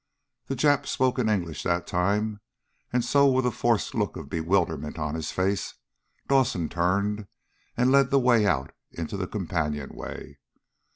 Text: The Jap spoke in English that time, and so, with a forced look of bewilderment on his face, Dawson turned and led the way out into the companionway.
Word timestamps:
The 0.47 0.55
Jap 0.55 0.87
spoke 0.87 1.19
in 1.19 1.29
English 1.29 1.61
that 1.61 1.85
time, 1.85 2.39
and 2.91 3.05
so, 3.05 3.27
with 3.29 3.45
a 3.45 3.51
forced 3.51 3.93
look 3.93 4.17
of 4.17 4.31
bewilderment 4.31 4.97
on 4.97 5.13
his 5.13 5.31
face, 5.31 5.75
Dawson 6.27 6.69
turned 6.69 7.27
and 7.77 7.91
led 7.91 8.09
the 8.09 8.17
way 8.19 8.47
out 8.47 8.71
into 8.89 9.15
the 9.15 9.27
companionway. 9.27 10.39